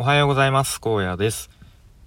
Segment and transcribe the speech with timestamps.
[0.00, 0.78] おはようございます。
[0.80, 1.50] 荒野です。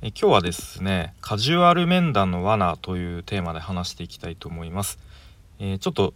[0.02, 4.97] え今日はですねカジュアル面談の罠というテーマで話していきたいと思います、
[5.60, 6.13] えー、ちょっと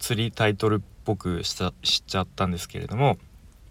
[0.00, 3.18] 釣りタイトルっぽくしちゃったんですけれども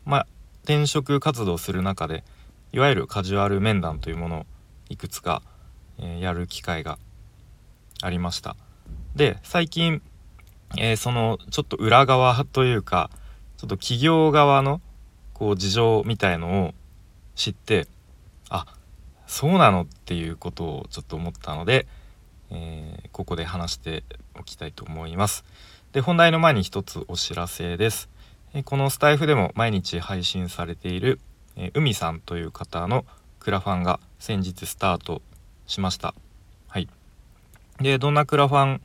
[0.06, 0.28] まあ
[0.64, 2.24] 転職活動する中で
[2.72, 4.46] いわゆるカジュアル面談というものを
[4.88, 5.42] いくつか、
[6.00, 7.00] えー、やる機会が
[8.02, 8.56] ありました。
[9.14, 10.02] で最近、
[10.78, 13.10] えー、そのちょっと裏側というか
[13.58, 14.80] ちょっと企業側の
[15.34, 16.74] こう事情みたいのを
[17.42, 17.88] 知って
[18.50, 18.68] あ
[19.26, 21.88] そうなのっていうことをちょっと思ったので、
[22.52, 24.04] えー、ここで話して
[24.40, 25.44] おきたいと思います。
[25.92, 28.10] で本題の前に一つお知らせです。
[28.54, 31.20] えこのスタイフでも毎日配信されている、
[31.56, 33.06] え海さんという方の
[33.40, 35.24] クラファンが先日スタート
[35.66, 36.14] しました。
[36.68, 36.88] はい。
[37.80, 38.82] でどんなクラファン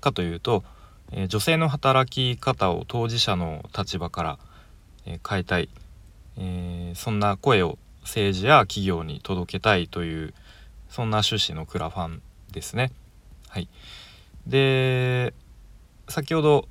[0.00, 0.62] かというと、
[1.10, 4.38] え女性の働き方を当事者の立場から、
[5.04, 5.68] え変えたい
[6.40, 10.34] えー、そんな声を政治や企業に届けたいという
[10.88, 12.90] そんな趣旨のクラファンですね。
[13.50, 13.68] はい、
[14.46, 15.34] で
[16.08, 16.68] 先ほど、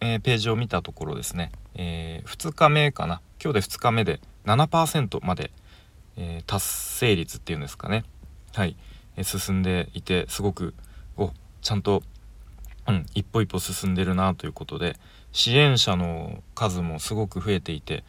[0.00, 3.20] えー、ページを見たところですね、えー、2日目かな。
[3.42, 5.50] 今日で2日目で7%まで、
[6.16, 8.04] えー、達成率っていうんですかね。
[8.54, 8.76] はい、
[9.16, 10.74] え進んでいてすごく
[11.16, 12.04] おちゃんと、
[12.86, 14.96] うん、一歩一歩進んでるなということで
[15.32, 18.04] 支援者の数もすごく増えていて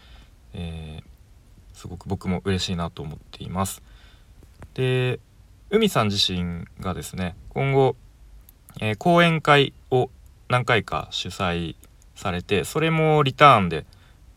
[0.54, 1.02] え、
[1.80, 3.82] すごく僕も嬉しいなと思っています。
[4.74, 5.22] で
[5.70, 7.96] 海さん自身がですね今後、
[8.82, 10.10] えー、講演会を
[10.50, 11.78] 何回か主催
[12.16, 13.86] されてそれもリターンで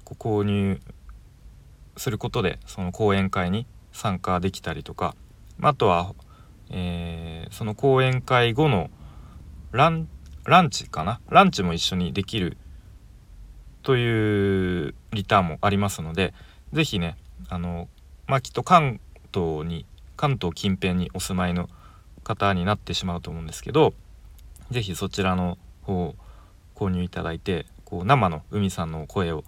[0.05, 0.81] 購入
[1.97, 5.17] することでその講演会に参加できたりとか
[5.61, 6.15] あとは、
[6.71, 8.89] えー、その講演会後の
[9.73, 10.07] ラン
[10.45, 11.21] ランチかな？
[11.29, 12.57] ランチも一緒にできる
[13.83, 16.35] というリターンもありますので
[16.73, 17.17] 是非ね
[17.49, 17.89] あの
[18.27, 19.01] まあきっと関
[19.33, 21.69] 東に関東近辺にお住まいの
[22.23, 23.95] 方になってしまうと思うんですけど
[24.71, 26.15] 是非そちらの方を
[26.75, 29.45] 購入いただいてこう生の海さんの声を、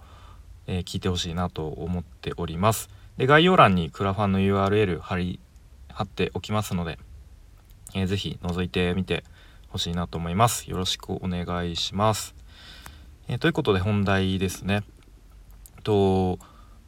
[0.67, 2.89] えー、聞いてほしいなと思っております。
[3.17, 5.39] で概要欄にクラファンの URL 貼り
[5.89, 6.99] 貼っておきますので、
[7.93, 9.23] えー、ぜひ覗いてみて
[9.69, 10.69] ほしいなと思います。
[10.69, 12.35] よろしくお願いします。
[13.27, 14.83] えー、ということで本題ですね。
[15.83, 16.37] と、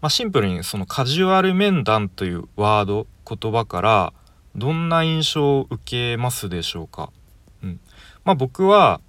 [0.02, 4.14] まあ、シンプルにそのカジュアル面談というワード言葉から
[4.56, 7.12] どんな印象を受けますでしょうか、
[7.64, 7.80] うん。
[8.24, 9.02] まあ、僕は、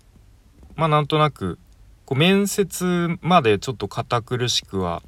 [0.77, 1.59] まあ、なんとなく
[2.05, 5.03] こう面接までちょっと堅苦しくは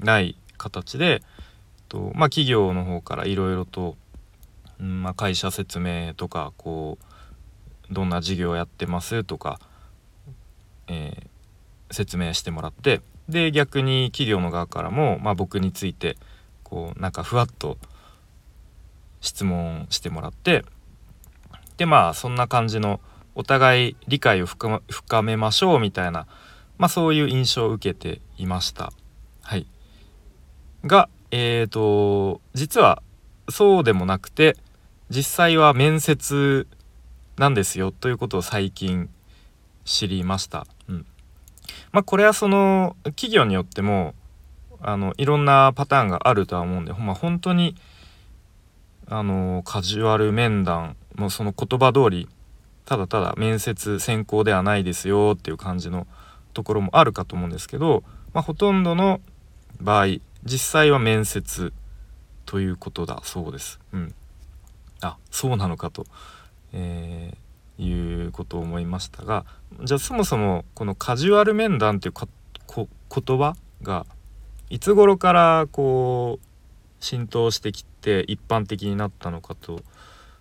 [0.00, 1.22] ない形で
[1.88, 3.96] と、まあ、企業の方からいろいろと、
[4.80, 6.98] うんまあ、会社説明とかこ
[7.90, 9.60] うどんな事業やってますとか、
[10.88, 11.36] えー
[11.90, 16.16] 説明してもらってで逆に企業の側からも、まあ、僕について
[16.62, 17.78] こうなんかふわっと
[19.20, 20.64] 質問してもらって
[21.76, 23.00] でまあそんな感じの
[23.34, 26.26] お互い理解を深めましょうみたいな、
[26.78, 28.92] まあ、そういう印象を受けていました。
[29.42, 29.66] はい、
[30.84, 33.02] がえーと実は
[33.48, 34.56] そうでもなくて
[35.10, 36.66] 実際は面接
[37.36, 39.08] なんですよということを最近
[39.84, 40.66] 知りました。
[41.92, 44.14] まあこれはその企業によっても
[44.80, 47.76] あのいろんなパターンがあるとは思うんで、まあ、本当に
[49.08, 52.28] あのカジュアル面談もその言葉通り
[52.84, 56.06] ただただ面接選考ではないですよっていう感じの
[56.54, 59.20] ところもあるかと思うんですけど、まあ、ほとんどの
[59.80, 61.72] 場合実際は面接
[62.44, 63.80] ということだそうです。
[63.92, 64.14] うん、
[65.00, 66.06] あそうなのかと、
[66.72, 67.45] えー
[67.78, 69.44] いうことを思いましたが
[69.84, 72.28] じゃあそもそもこのカジュアル面談っていうか
[72.74, 74.06] 言葉が
[74.70, 76.46] いつ頃からこう
[77.00, 79.82] 浸透してきて一般的になったのかと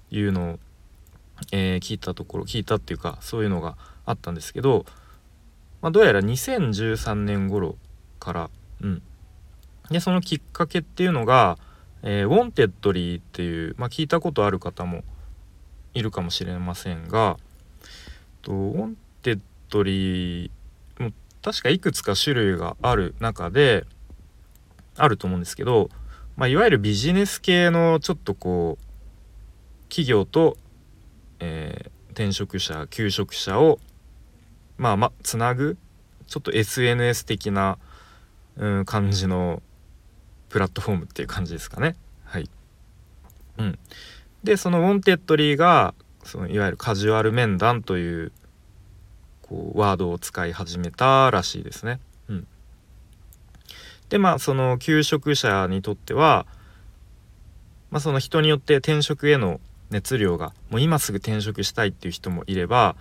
[0.09, 0.59] いうのを、
[1.51, 4.85] えー、聞いたところ聞いたっていうかそういうのがあったんですけど、
[5.81, 7.75] まあ、どうやら2013年頃
[8.19, 8.49] から
[8.81, 9.01] うん。
[9.89, 11.57] でそのきっかけっていうのが、
[12.01, 15.03] えー、ウォンテッドリーっていう、まあ、聞いたことある方も
[15.95, 17.37] いるかもしれませんが
[18.43, 19.39] とウォンテッ
[19.69, 20.51] ドリー
[20.99, 21.11] も
[21.41, 23.85] 確かいくつか種類がある中で
[24.95, 25.89] あると思うんですけど、
[26.37, 28.85] まあ、いわゆるビジネス系のちょっとこう
[29.89, 30.57] 企業と、
[31.39, 33.79] えー、転職者求職者を
[34.77, 35.77] まあまあつなぐ
[36.27, 37.77] ちょっと SNS 的な、
[38.57, 39.61] うん、感じの
[40.49, 41.95] プラットフォームっていう感じですかね。
[42.25, 42.49] はい。
[43.57, 43.79] うん。
[44.45, 45.93] でそのウォンテッドリーが
[46.23, 48.31] そのいわゆるカジュアル面談という
[49.41, 51.99] こうワードを使い始めたらしいですね。
[52.29, 52.47] うん、
[54.09, 56.45] でまあその求職者にとっては
[57.95, 62.97] まあ、その人によって転職への熱量がもう今すぐ転職したいっていう人もいれば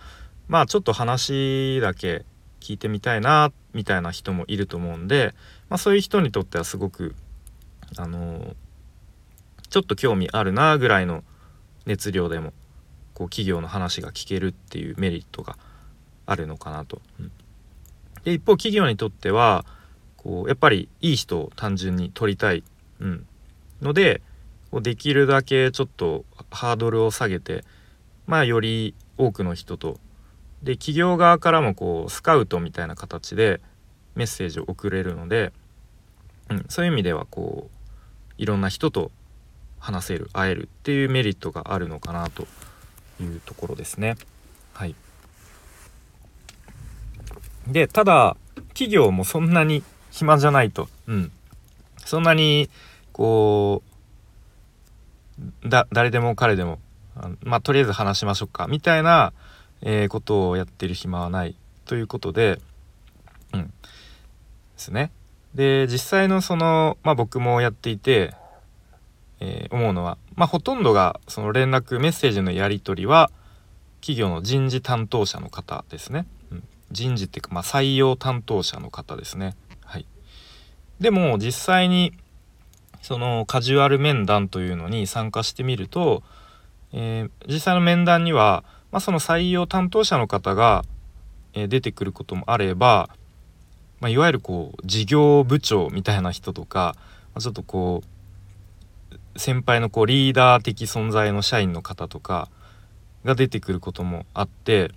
[0.46, 2.24] まあちょっと話だけ
[2.60, 5.34] 聞いてみたいなみたいな人もいると思うんで、
[5.68, 7.16] まあ、そういう人にとってはすごく
[7.96, 8.54] あのー、
[9.68, 11.24] ちょっと興味あるなぐらいの
[11.86, 12.52] 熱量でも
[13.14, 15.56] こう企業の話が聞けるっていうメリットが
[16.26, 17.00] あるのかなと。
[18.24, 19.64] で一方企業にとっては
[20.16, 22.64] こうやっぱりいい人を単純に取りたい、
[23.00, 23.26] うん、
[23.82, 24.22] ので
[24.70, 27.64] こうできるだけちょっとハードルを下げて
[28.26, 29.98] まあより多くの人と
[30.62, 33.60] で企業側からもこうスカウトみたいな形で
[34.14, 35.52] メッセージを送れるので、
[36.48, 37.74] うん、そういう意味ではこう
[38.38, 39.10] いろんな人と
[39.84, 42.46] 話せる会えるっていうメリットがあるのかなと
[43.20, 44.16] いうところですね。
[44.72, 44.94] はい、
[47.68, 48.34] でただ
[48.68, 51.32] 企業もそんなに暇じゃないと、うん、
[51.98, 52.70] そんなに
[53.12, 53.82] こ
[55.62, 56.78] うだ誰でも彼でも
[57.42, 58.66] まあとりあえず話しましょうか。
[58.66, 59.34] みたいな、
[59.82, 61.54] えー、ことをやってる暇はない
[61.84, 62.58] ということで、
[63.52, 63.72] うん、で
[64.76, 65.10] すね。
[65.54, 68.34] で実際のその、まあ、僕もやっていて、
[69.40, 73.30] えー、思うのは、まあ、ほとんどがその連絡メッセージのやり取りは
[74.00, 76.26] 企業の人事担当者の方ですね。
[76.50, 79.56] うん、人事っていうか、まあ、採用担当者の方ですね。
[79.84, 80.06] はい、
[81.00, 82.12] でも実際に
[83.02, 86.22] そのカジュアル面談というのに参加してみると、
[86.92, 90.84] えー、実際の面談には、まあ、その採用担当者の方が、
[91.52, 93.10] えー、出てくることもあれば、
[94.00, 96.94] まあ、いわゆるこう事業部長みたいな人とか、
[97.34, 98.08] まあ、ちょっとこう
[99.36, 102.48] 先輩のこうリーダー的存在の社員の方とか
[103.24, 104.90] が出てくることもあって、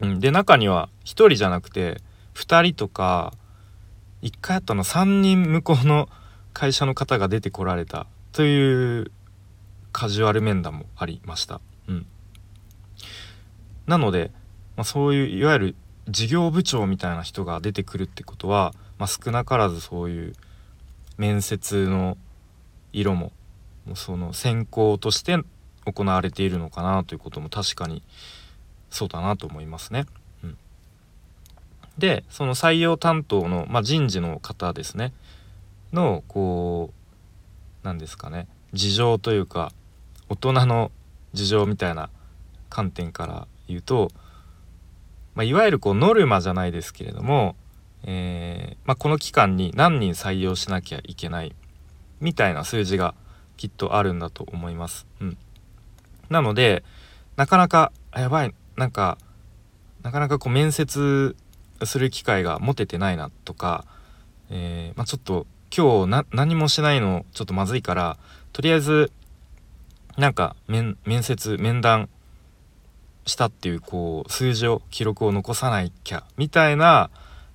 [0.00, 2.00] うん、で中には1人じゃなくて
[2.34, 3.32] 2人とか
[4.22, 6.08] 1回あったの3人向こうの
[6.52, 9.10] 会社の方が出てこられたという
[9.92, 11.60] カジュアル面談もありました。
[11.88, 12.06] うん、
[13.86, 14.30] なので、
[14.76, 15.76] まあ、そういういわゆる
[16.08, 20.32] 事業部長みたいな人が出てくるってことは、まあ、少なからずそういう
[21.16, 22.16] 面接の
[22.92, 23.32] 色も
[23.94, 25.38] その選考として
[25.84, 28.02] 行われているのかなということも確かに
[28.90, 30.06] そうだなと思いますね。
[30.42, 30.58] うん、
[31.98, 35.12] でその採用担当の、まあ、人事の方ですね。
[35.92, 38.48] のこう何ですかね。
[38.72, 39.72] 事情というか
[40.28, 40.90] 大人の
[41.32, 42.10] 事情みたいな
[42.70, 44.10] 観点から言うと
[45.34, 47.56] まあ、いわゆるこうノルマじゃないですけれども、
[48.04, 51.54] えー、まあ、この期間に何人採用しなきゃいけない
[52.20, 53.14] みたいな数字が
[53.56, 55.06] きっとあるんだと思います。
[55.20, 55.36] うん、
[56.30, 56.84] なので
[57.36, 59.18] なかなかやばいなんか
[60.02, 61.36] なかなかこう面接
[61.82, 63.84] する機会が持ててないなとか、
[64.50, 65.46] えー、まあ、ちょっと
[65.76, 68.16] 今日何もしないのちょっとまずいから
[68.52, 69.10] とりあえず
[70.16, 72.08] なんか面接面談
[73.26, 77.10] したっていうこう数字を記録を残さなきゃみたいな、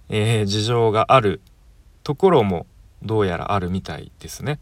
[0.10, 1.42] えー、事情がある
[2.04, 2.66] ところも
[3.04, 4.60] どうやらあるみたいですね。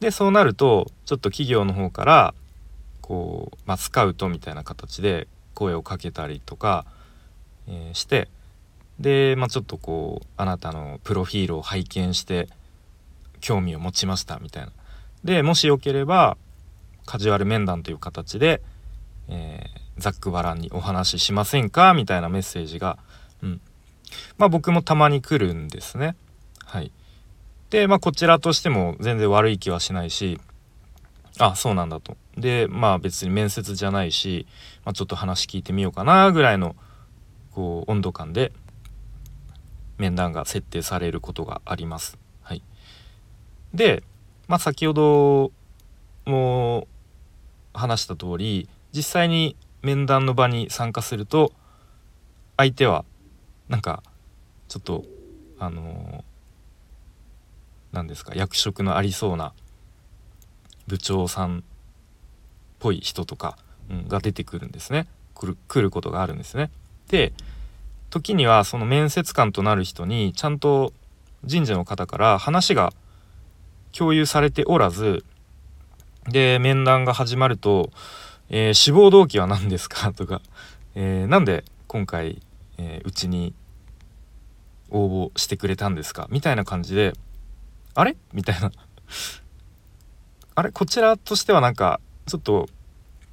[0.00, 2.34] でそうなるとちょっと企業の方から
[3.00, 6.84] こう、まあ、スカウトみたいな形で声をかけたりとか、
[7.66, 8.28] えー、して
[8.98, 12.48] で、まあ、ちょっとこうあなたのプロフィールを拝見して
[13.40, 14.72] 興味を持ちましたみたいな。
[15.24, 16.36] でもしよければ
[17.04, 18.62] カジュアル面談という形で
[19.28, 22.98] えー、ざっくばらんにお話ししませんかみたいなメッセージが、
[23.42, 23.60] うん、
[24.38, 26.16] まあ僕もたまに来るんですね。
[26.64, 26.92] はい。
[27.70, 30.40] で、まあこちらとしても全然悪い気はしないし、
[31.38, 32.16] あ、そうなんだと。
[32.36, 34.46] で、まあ別に面接じゃないし、
[34.84, 36.76] まあ、ちょっと話聞いてみようかなぐらいの、
[37.52, 38.52] こう、温度感で
[39.98, 42.18] 面談が設定されることがあります。
[42.42, 42.62] はい。
[43.74, 44.02] で、
[44.48, 45.52] まあ先ほど
[46.24, 46.86] も
[47.74, 51.52] 話した通り、実際に面談の場に参加すると
[52.56, 53.04] 相手は
[53.68, 54.02] なんか
[54.68, 55.04] ちょっと
[55.58, 56.24] あの
[57.96, 58.32] 何ですか？
[58.34, 59.52] 役職のありそうな
[60.86, 61.62] 部長さんっ
[62.78, 63.56] ぽい人とか、
[63.90, 65.06] うん、が出てくるんですね。
[65.34, 66.70] 来る来ることがあるんですね。
[67.08, 67.32] で
[68.10, 70.92] 時にはその面接官となる人にちゃんと
[71.44, 72.92] 人事の方から話が
[73.92, 75.24] 共有されておらず
[76.28, 77.90] で面談が始まると
[78.48, 80.12] えー、志望動機は何ですか？
[80.14, 80.40] とか、
[80.94, 82.40] えー、なんで今回、
[82.78, 83.52] えー、うちに
[84.88, 86.28] 応募してくれたんですか？
[86.30, 87.14] みたいな感じで
[87.96, 88.16] あれ？
[88.32, 88.70] みたいな。
[90.54, 90.70] あれ？
[90.70, 92.68] こちらとしてはなんかちょっと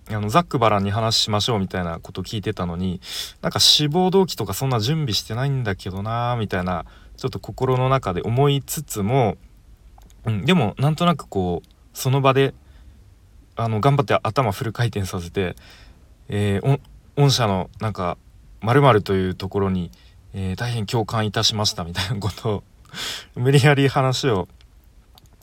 [0.10, 3.00] あのザックバランに話しましょうみたいなこと聞いてたのに
[3.41, 9.38] なんか志望動機とかそんな準備してないんだけどなーみたいなちょっと心の中で思いつつも、
[10.25, 12.53] うん、でもなんとなくこうその場で
[13.55, 15.55] あの頑張って頭フル回転させて、
[16.27, 16.79] えー、
[17.15, 18.17] 御社のなんか
[18.62, 19.91] 〇〇というところに、
[20.34, 22.63] えー、大変共感いたしましたみたいなことを
[23.35, 24.47] 無理やり話を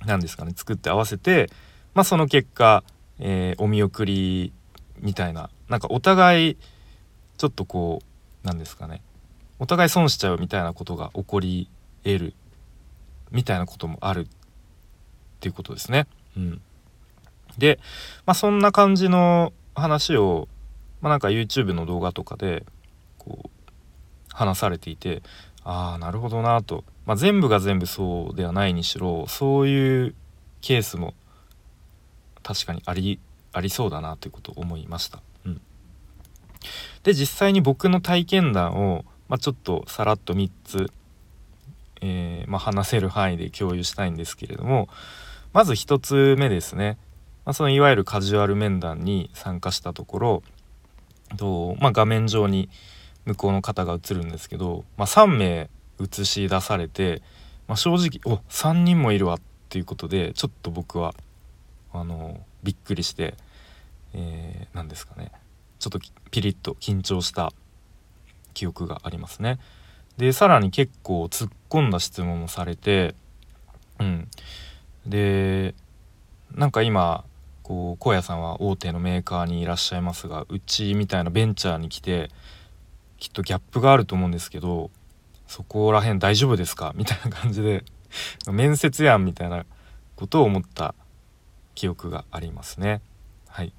[0.06, 1.50] 何ですかね作って合わせて、
[1.94, 2.84] まあ、その結果、
[3.18, 4.52] えー、お見送り
[5.00, 6.56] みたいななんかお互い
[7.36, 8.00] ちょっとこ
[8.44, 9.02] うなんですかね
[9.58, 11.68] お互い損しちゃうみたいなことが起こり
[12.02, 12.34] 得る
[13.30, 14.26] みたいなこともあるっ
[15.40, 16.06] ていうことですね。
[16.36, 16.60] うん、
[17.58, 17.78] で、
[18.26, 20.48] まあ、そんな感じの話を、
[21.00, 22.64] まあ、なんか YouTube の動画とかで
[23.18, 23.50] こう
[24.32, 25.22] 話されていて
[25.62, 30.14] ああなるほどなと、まあ、全部が全部そうではないにしろそういう
[30.60, 31.12] ケースも
[32.44, 33.18] 確かにあり
[33.52, 35.20] ありそうだなということを思いました。
[35.44, 35.60] うん、
[37.02, 40.92] で実際に僕の体験談を、まあ、ちょっとさらっと3つ、
[42.00, 44.88] えー、まあ、話せる範囲で共有したいんですけれども
[45.52, 46.96] まず1つ目ですね、
[47.44, 50.42] まあ、そのいわゆるカジュアル面談に参加したところ
[51.36, 52.68] と、ま画面上に
[53.24, 57.22] 向こうの方が映るんですけど、ま3名映し出されて、
[57.68, 61.14] ま正直お3人もいるわっていうことでちょっと僕は
[61.92, 63.34] あのびっくりして、
[64.14, 65.30] えー、ですかね
[65.78, 67.52] ちょっとピリッと緊張した
[68.54, 69.58] 記憶がありますね。
[70.16, 73.14] でさらに結構突っ込んだ質問もされて
[73.98, 74.28] うん
[75.06, 75.74] で
[76.54, 77.24] なんか今
[77.62, 82.30] こう荒野さんは大手のメーカーにいらっしゃいますがうちみたいなベンチャーに来て
[83.18, 84.90] きっとギャップがあると思うんですけど
[85.50, 86.92] そこら辺大丈夫ですか？
[86.94, 87.82] みたいな感じで
[88.50, 89.66] 面接やんみたいな
[90.14, 90.94] ことを思った
[91.74, 93.00] 記憶がありますね。
[93.48, 93.72] はい、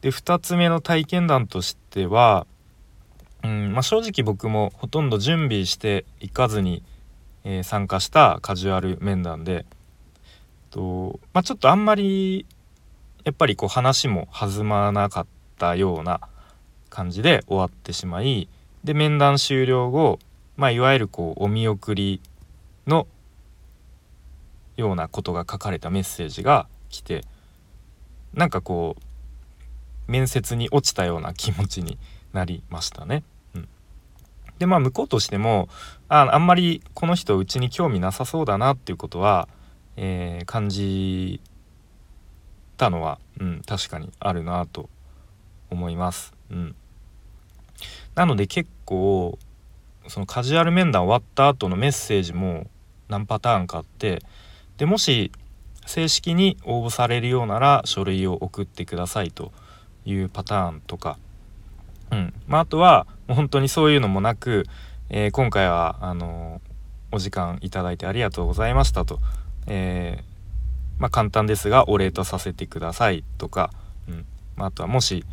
[0.00, 2.46] で2つ目の体験談としては、
[3.44, 6.82] うんまあ、正直僕もほとんど準備していかずに、
[7.44, 9.66] えー、参加したカジュアル面談で
[10.70, 12.46] と、まあ、ちょっとあんまり
[13.24, 15.26] やっぱりこう話も弾まなかっ
[15.58, 16.20] たような
[16.88, 18.48] 感じで終わってしまい
[18.84, 20.18] で面談終了後、
[20.56, 22.20] まあ、いわゆるこうお見送り
[22.86, 23.06] の
[24.76, 27.24] ようなことが書かれたメッセージが来て
[28.34, 31.98] なんかこう面接に落ちたような気持ちに
[32.32, 33.22] なりましたね。
[33.54, 33.68] うん、
[34.58, 35.68] でまあ向こうとしても
[36.08, 39.48] ああんまりこの人うちに興味なさそうだなっていうことは、
[39.96, 41.40] えー、感じ
[42.76, 44.88] たのは、うん、確かにあるなと
[45.70, 46.34] 思います。
[46.50, 46.74] うん、
[48.14, 49.38] なので結構
[50.08, 52.66] そのカジュアル面談終わった後のメッセージも
[53.08, 54.22] 何パターンかあって
[54.76, 55.32] でもし
[55.86, 59.52] 正式に応募されるようなら書類を送ってくださいと
[60.04, 61.18] いうパターンとか、
[62.10, 62.34] うん。
[62.46, 64.64] まあ、あとはもう本当にそういうのもなく、
[65.10, 69.18] えー、今回はあのー、お時間いただいてありがとうございましたと、
[69.66, 73.70] えー、まあ、簡単ですがお礼とさせてくださいとか、
[74.08, 74.26] うん。
[74.56, 75.24] まあ、あとはもし、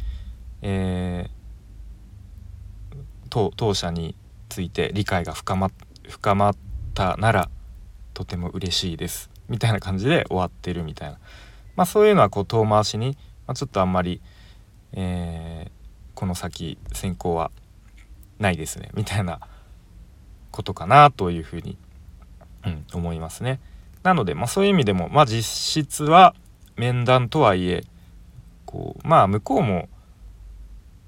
[0.61, 1.29] え
[3.29, 4.15] 当当社に
[4.49, 5.71] ついて理解が深ま
[6.07, 6.55] 深まっ
[6.93, 7.49] たなら
[8.13, 9.29] とても嬉しいです。
[9.47, 11.17] みたいな感じで終わってるみたいな、
[11.75, 14.21] まあ、そういうのはこう遠回しに、まあ、ちょっとあんまり、
[14.93, 15.71] えー、
[16.13, 17.51] この先選考は
[18.37, 18.89] ないですね。
[18.93, 19.39] みたいな
[20.51, 21.77] ことかなというふうに、
[22.65, 23.59] うん、思いますね。
[24.03, 26.35] なので、まあ、そういう意味でも、まあ、実質は
[26.77, 27.83] 面談とはいえ
[28.65, 29.89] こうまあ向こうも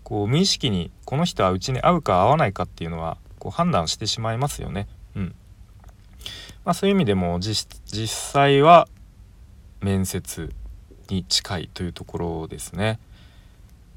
[0.04, 4.88] こう無意識にこの人はうちに合うか合わないかっていうのはこう判断してしまいますよね。
[5.16, 5.36] うん
[6.64, 8.88] まあ、そういう意味でも実際は
[9.82, 10.54] 面接
[11.10, 13.00] に近いというところですね。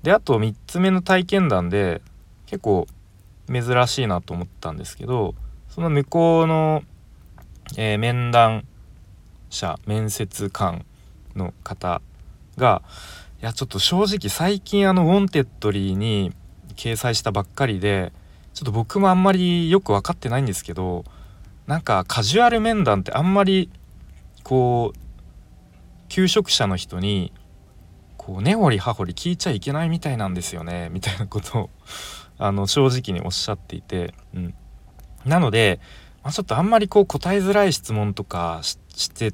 [0.02, 2.00] であと3つ目の体験談で
[2.46, 2.86] 結構
[3.52, 5.34] 珍しいなと思ったんですけど
[5.68, 6.82] その向こうの、
[7.76, 8.64] えー、面談
[9.50, 10.86] 者面接官
[11.36, 12.00] の方
[12.56, 12.82] が
[13.42, 16.32] いやちょっと正直最近あのウォンテッドリーに
[16.76, 18.12] 掲載したばっかりで
[18.54, 21.04] ちょっと僕もあんまりよく分かってないんですけど
[21.66, 23.70] なんかカジュアル面談ってあんまり
[24.44, 24.98] こう
[26.08, 27.32] 求職者の人に
[28.16, 31.70] こう根掘り葉掘り聞いちゃいけないみたいなんですよねみたいなことを
[32.38, 34.54] あの正直におっしゃっていて、うん、
[35.24, 35.80] なので、
[36.22, 38.76] まあ、ちょっとあんまりこう答えづらい質問とかし
[39.10, 39.32] て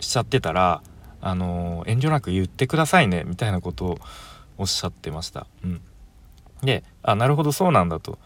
[0.00, 0.82] しちゃってたら
[1.20, 3.98] あの遠慮なく言ってくださいねみたいなことを
[4.58, 5.46] おっしゃってました。
[5.64, 5.80] うん、
[6.62, 8.18] であなるほどそうなんだと。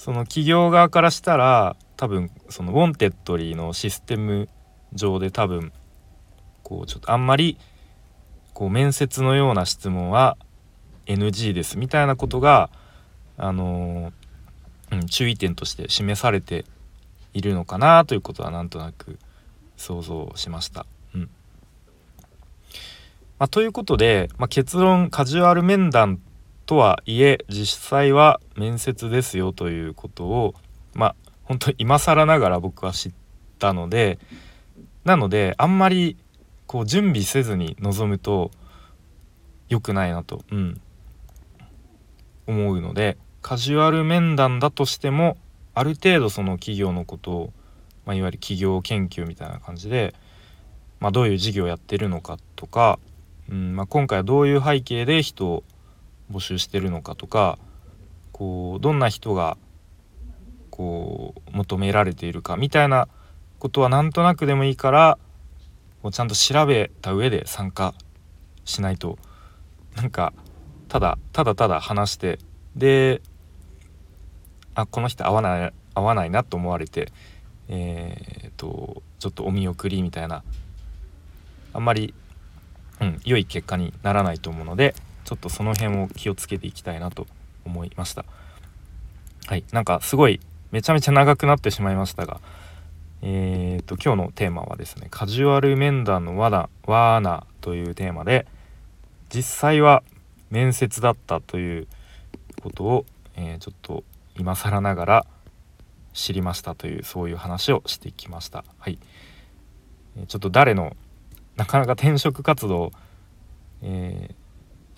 [0.00, 4.48] その企業側からしたら多分そのウォンテッドリーのシステム
[4.94, 5.72] 上で多分
[6.62, 7.58] こうちょっとあんまり
[8.54, 10.38] こう面接のような質問は
[11.04, 12.70] NG ですみたいなことが
[13.36, 16.64] あのー、うん、注意点として示されて
[17.34, 19.18] いるのかなということはなんとなく
[19.76, 20.86] 想像しました。
[21.14, 21.28] うん、ま
[23.40, 26.22] あ、ということで、まあ、結論カジュアル面談
[26.70, 30.54] とはいえ実際は面接ですよということを
[30.94, 33.12] まあ本当今更ながら僕は知っ
[33.58, 34.20] たので
[35.02, 36.16] なのであんまり
[36.68, 38.52] こう準備せずに臨むと
[39.68, 40.80] 良くないなと、うん、
[42.46, 45.38] 思うのでカジュアル面談だとしても
[45.74, 47.52] ある程度その企業のことを、
[48.06, 50.14] まあ、いわゆる企業研究みたいな感じで、
[51.00, 53.00] まあ、どういう事業をやってるのかとか
[53.50, 55.64] うんまあ、今回はどういう背景で人を
[56.30, 57.58] 募集してるのかとか
[58.32, 59.56] こうどんな人が
[60.70, 63.08] こう求められているかみたいな
[63.58, 65.18] ことはなんとなくでもいいから
[66.02, 67.94] もうちゃんと調べた上で参加
[68.64, 69.18] しないと
[69.96, 70.32] なんか
[70.88, 72.38] ただただただ話して
[72.76, 73.20] で
[74.74, 77.12] あこの人合わない合わないなと思われて
[77.68, 80.42] えー、っとちょっとお見送りみたいな
[81.72, 82.14] あんまり
[83.00, 87.26] うん、良い結果にならないと思うのでちょっとその辺を気をつけていきたいなと
[87.64, 88.24] 思いました。
[89.46, 92.40] はいなんかすごいめちゃめちゃ長くなってしまいましたが
[93.22, 98.46] えーと、今日のテーマはですねカジュアル面談の罠罠というテーマで
[99.28, 100.02] 実際は
[100.50, 101.86] 面接だったという
[102.62, 104.04] ことを、えー、ちょっと
[104.36, 105.26] 今更ながら
[106.14, 108.64] 知りましたというそういう話をしてきました。
[108.78, 108.98] はい。
[110.26, 110.96] ちょっと誰の
[111.56, 112.90] なかなか転職活動、
[113.82, 114.34] えー、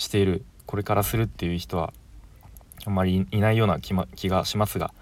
[0.03, 1.93] しているこれからするっていう人は
[2.85, 4.93] あんまりいないような気,、ま、気がしますが、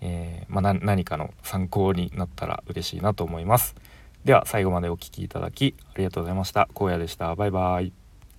[0.00, 3.74] えー、まあ、何かの参考になったら嬉しいなと思います。
[4.24, 6.68] では最後までお聴きいただきありがとうございました。
[6.74, 7.34] 荒野でした。
[7.34, 8.03] バイバイ。